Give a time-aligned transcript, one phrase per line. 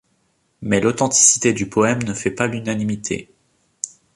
[0.63, 3.29] Mais l'authenticité du poème ne fait pas l'unanimité.